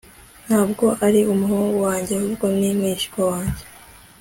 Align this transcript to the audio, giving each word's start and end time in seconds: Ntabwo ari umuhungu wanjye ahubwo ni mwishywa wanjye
Ntabwo 0.47 0.85
ari 1.05 1.19
umuhungu 1.33 1.75
wanjye 1.87 2.11
ahubwo 2.15 2.45
ni 2.57 2.69
mwishywa 2.77 3.21
wanjye 3.31 3.63